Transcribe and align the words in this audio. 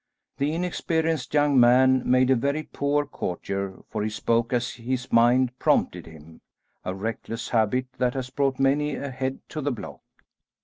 The 0.39 0.53
inexperienced 0.53 1.31
young 1.31 1.59
man 1.59 2.01
made 2.09 2.31
a 2.31 2.35
very 2.35 2.63
poor 2.63 3.05
courtier, 3.05 3.83
for 3.91 4.01
he 4.01 4.09
spoke 4.09 4.51
as 4.51 4.71
his 4.71 5.13
mind 5.13 5.55
prompted 5.59 6.07
him, 6.07 6.41
a 6.83 6.95
reckless 6.95 7.49
habit 7.49 7.85
that 7.99 8.15
has 8.15 8.31
brought 8.31 8.57
many 8.59 8.95
a 8.95 9.11
head 9.11 9.41
to 9.49 9.61
the 9.61 9.71
block. 9.71 10.01